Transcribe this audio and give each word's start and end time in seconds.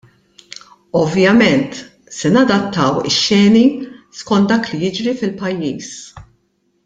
Ovvjament, 1.01 1.73
se 2.19 2.27
nadattaw 2.37 2.93
ix-xeni 3.09 3.65
skont 4.19 4.47
dak 4.51 4.63
li 4.71 4.77
jiġri 4.83 5.13
fil-pajjiż. 5.19 5.89